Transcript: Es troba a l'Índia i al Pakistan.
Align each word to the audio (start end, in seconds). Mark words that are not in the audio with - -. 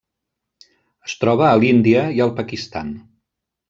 Es 1.09 1.15
troba 1.25 1.47
a 1.51 1.61
l'Índia 1.61 2.09
i 2.19 2.27
al 2.29 2.37
Pakistan. 2.43 2.95